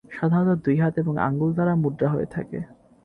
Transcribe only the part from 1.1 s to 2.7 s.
আঙুল দ্বারা মুদ্রা হয়ে থাকে।